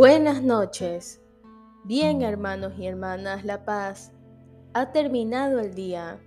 [0.00, 1.20] Buenas noches.
[1.84, 4.12] Bien, hermanos y hermanas, la paz.
[4.72, 6.18] Ha terminado el día.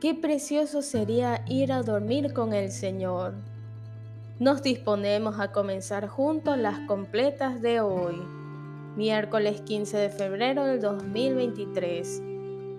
[0.00, 3.34] Qué precioso sería ir a dormir con el Señor.
[4.40, 8.16] Nos disponemos a comenzar juntos las completas de hoy,
[8.96, 12.22] miércoles 15 de febrero del 2023,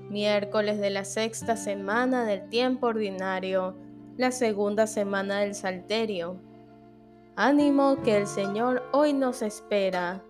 [0.10, 3.78] miércoles de la sexta semana del tiempo ordinario,
[4.18, 6.47] la segunda semana del Salterio.
[7.40, 10.24] Ánimo que el Señor hoy nos espera.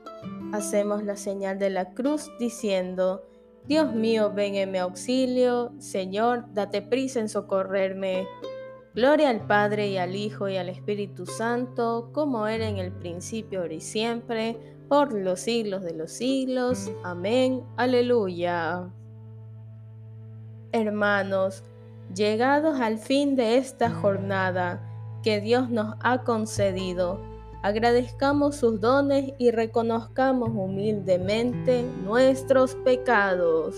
[0.51, 3.23] Hacemos la señal de la cruz diciendo,
[3.65, 8.27] Dios mío, ven en mi auxilio, Señor, date prisa en socorrerme.
[8.93, 13.61] Gloria al Padre y al Hijo y al Espíritu Santo, como era en el principio,
[13.61, 14.57] ahora y siempre,
[14.89, 16.91] por los siglos de los siglos.
[17.05, 17.63] Amén.
[17.77, 18.89] Aleluya.
[20.73, 21.63] Hermanos,
[22.13, 24.83] llegados al fin de esta jornada,
[25.23, 27.19] que Dios nos ha concedido.
[27.63, 33.75] Agradezcamos sus dones y reconozcamos humildemente nuestros pecados.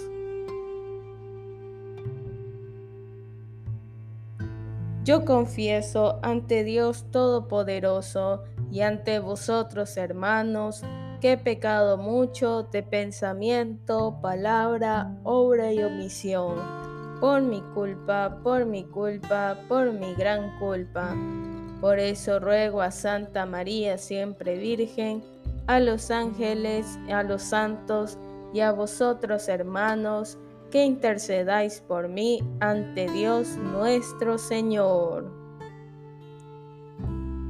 [5.06, 10.84] Yo confieso ante Dios Todopoderoso y ante vosotros, hermanos,
[11.20, 18.84] que he pecado mucho de pensamiento, palabra, obra y omisión por mi culpa, por mi
[18.86, 21.16] culpa, por mi gran culpa.
[21.82, 25.24] Por eso ruego a Santa María, siempre Virgen,
[25.68, 28.18] a los ángeles, a los santos
[28.54, 30.38] y a vosotros hermanos,
[30.72, 35.32] que intercedáis por mí ante Dios nuestro Señor.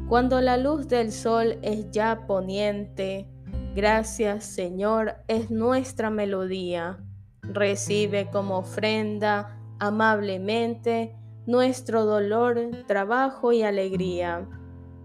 [0.08, 3.28] Cuando la luz del sol es ya poniente,
[3.76, 6.98] gracias Señor es nuestra melodía.
[7.42, 14.48] Recibe como ofrenda amablemente nuestro dolor, trabajo y alegría.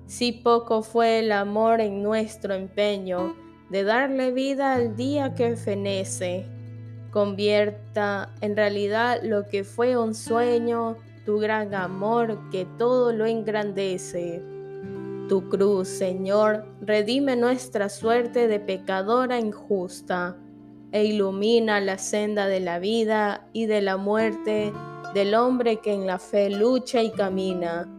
[0.06, 3.34] Si poco fue el amor en nuestro empeño
[3.70, 6.46] de darle vida al día que fenece,
[7.10, 14.42] convierta en realidad lo que fue un sueño, tu gran amor que todo lo engrandece.
[15.28, 20.36] Tu cruz, Señor, redime nuestra suerte de pecadora injusta
[20.94, 24.72] e ilumina la senda de la vida y de la muerte
[25.12, 27.92] del hombre que en la fe lucha y camina.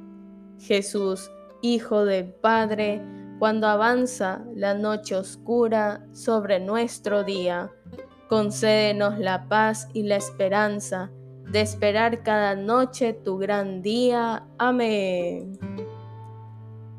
[0.59, 1.29] Jesús,
[1.61, 3.01] Hijo del Padre,
[3.37, 7.69] cuando avanza la noche oscura sobre nuestro día,
[8.29, 11.11] concédenos la paz y la esperanza
[11.51, 14.47] de esperar cada noche tu gran día.
[14.57, 15.59] Amén.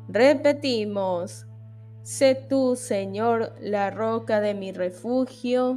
[0.09, 1.46] Repetimos,
[2.07, 5.75] Sé tú, Señor, la roca de mi refugio,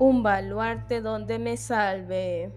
[0.00, 2.50] un baluarte donde me salve.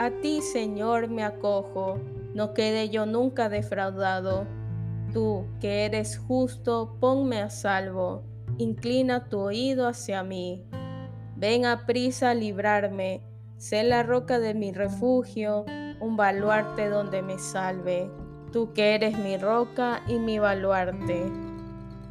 [0.00, 2.00] A ti, Señor, me acojo,
[2.34, 4.48] no quede yo nunca defraudado.
[5.12, 8.24] Tú, que eres justo, ponme a salvo,
[8.58, 10.64] inclina tu oído hacia mí.
[11.36, 13.22] Ven a prisa a librarme,
[13.58, 15.64] sé la roca de mi refugio,
[16.00, 18.10] un baluarte donde me salve,
[18.52, 21.26] tú que eres mi roca y mi baluarte.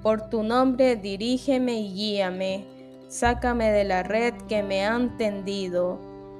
[0.01, 2.65] Por tu nombre dirígeme y guíame,
[3.07, 5.99] sácame de la red que me han tendido,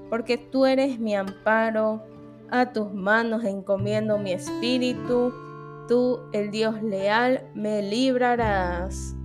[0.09, 2.03] porque tú eres mi amparo,
[2.51, 5.34] a tus manos encomiendo mi espíritu,
[5.88, 9.16] tú, el Dios leal, me librarás.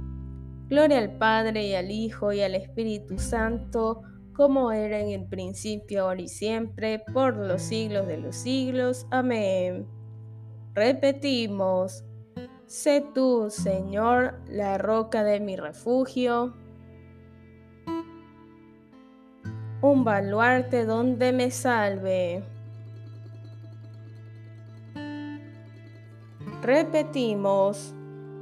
[0.68, 6.04] Gloria al Padre y al Hijo y al Espíritu Santo, como era en el principio,
[6.04, 9.06] ahora y siempre, por los siglos de los siglos.
[9.10, 9.86] Amén.
[10.74, 12.04] Repetimos,
[12.66, 16.54] sé tú, Señor, la roca de mi refugio,
[19.82, 22.44] un baluarte donde me salve.
[26.62, 27.94] Repetimos,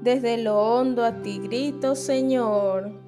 [0.03, 3.08] desde lo hondo a ti grito, Señor.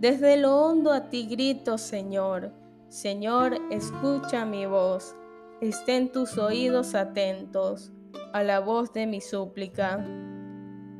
[0.00, 2.54] Desde lo hondo a ti grito, Señor.
[2.88, 5.14] Señor, escucha mi voz.
[5.60, 7.92] Estén tus oídos atentos
[8.32, 10.02] a la voz de mi súplica.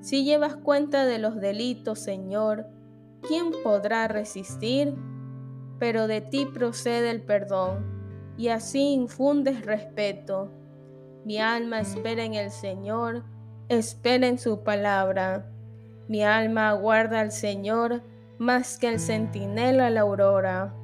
[0.02, 2.66] Si llevas cuenta de los delitos, Señor,
[3.26, 4.94] ¿quién podrá resistir?
[5.78, 10.50] Pero de ti procede el perdón, y así infundes respeto.
[11.24, 13.24] Mi alma espera en el Señor,
[13.70, 15.50] espera en su palabra.
[16.06, 18.02] Mi alma aguarda al Señor,
[18.40, 20.74] más que el centinela a la aurora.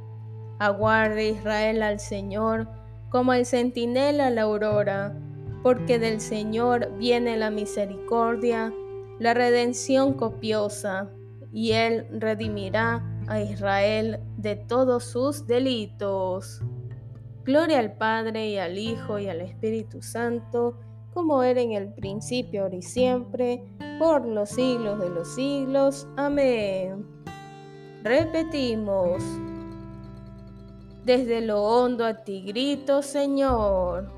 [0.58, 2.68] Aguarde Israel al Señor
[3.08, 5.18] como el centinela a la aurora,
[5.62, 8.74] porque del Señor viene la misericordia,
[9.18, 11.08] la redención copiosa,
[11.50, 16.60] y Él redimirá a Israel de todos sus delitos.
[17.44, 20.78] Gloria al Padre y al Hijo y al Espíritu Santo,
[21.14, 23.64] como era en el principio, ahora y siempre,
[23.98, 26.06] por los siglos de los siglos.
[26.18, 27.16] Amén.
[28.06, 29.20] Repetimos.
[31.04, 34.12] Desde lo hondo a ti grito, Señor.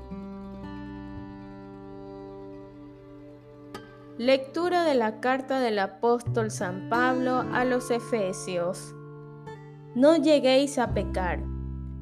[4.19, 8.93] Lectura de la carta del apóstol San Pablo a los Efesios.
[9.95, 11.39] No lleguéis a pecar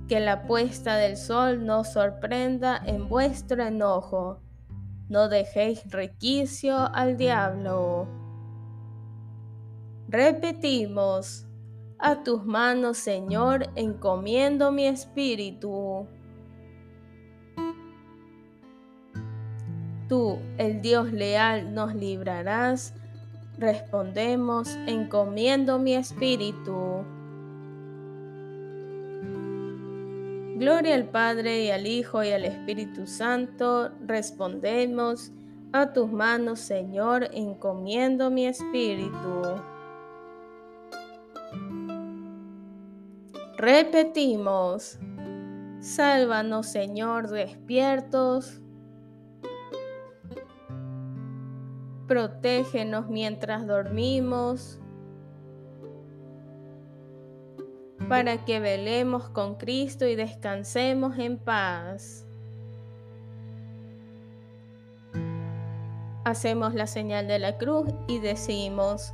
[0.09, 4.41] que la puesta del sol no sorprenda en vuestro enojo.
[5.07, 8.09] No dejéis requicio al diablo.
[10.09, 11.46] Repetimos,
[11.99, 16.07] a tus manos, Señor, encomiendo mi espíritu.
[20.07, 22.93] Tú, el Dios leal, nos librarás.
[23.57, 27.03] Respondemos, encomiendo mi espíritu.
[30.57, 33.91] Gloria al Padre y al Hijo y al Espíritu Santo.
[34.05, 35.31] Respondemos,
[35.73, 39.41] a tus manos, Señor, encomiendo mi espíritu.
[43.57, 44.99] Repetimos,
[45.79, 48.61] sálvanos, Señor, despiertos.
[52.07, 54.79] Protégenos mientras dormimos.
[58.07, 62.25] para que velemos con Cristo y descansemos en paz.
[66.23, 69.13] Hacemos la señal de la cruz y decimos,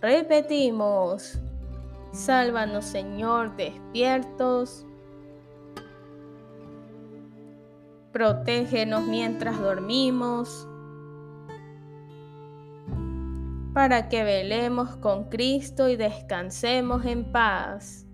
[0.00, 1.40] Repetimos,
[2.12, 4.86] sálvanos Señor despiertos.
[8.12, 10.68] Protégenos mientras dormimos
[13.74, 18.06] para que velemos con Cristo y descansemos en paz.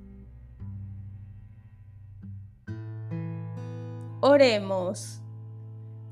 [4.20, 5.20] Oremos.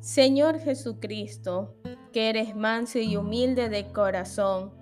[0.01, 1.77] Señor Jesucristo,
[2.13, 4.82] que eres manso y humilde de corazón,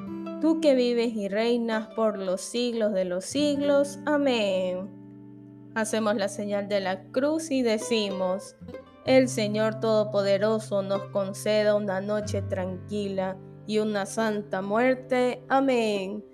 [0.41, 3.99] Tú que vives y reinas por los siglos de los siglos.
[4.07, 4.89] Amén.
[5.75, 8.55] Hacemos la señal de la cruz y decimos,
[9.05, 15.43] el Señor Todopoderoso nos conceda una noche tranquila y una santa muerte.
[15.47, 16.25] Amén.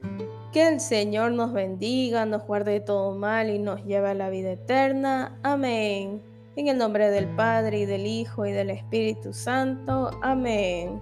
[0.54, 4.30] Que el Señor nos bendiga, nos guarde de todo mal y nos lleve a la
[4.30, 5.38] vida eterna.
[5.44, 6.24] Amén.
[6.56, 10.12] En el nombre del Padre y del Hijo y del Espíritu Santo.
[10.22, 11.02] Amén.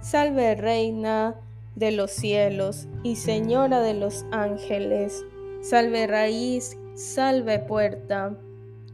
[0.00, 1.34] Salve Reina
[1.76, 5.24] de los cielos y Señora de los ángeles.
[5.60, 8.36] Salve raíz, salve puerta,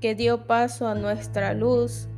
[0.00, 2.08] que dio paso a nuestra luz.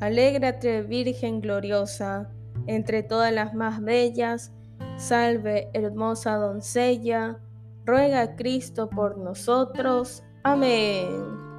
[0.00, 2.28] Alégrate, Virgen gloriosa,
[2.66, 4.50] entre todas las más bellas
[4.96, 7.38] Salve, hermosa doncella,
[7.84, 10.22] ruega a Cristo por nosotros.
[10.44, 11.53] Amén.